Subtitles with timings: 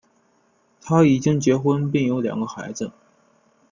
[0.81, 2.91] 他已经结婚并有两个孩子。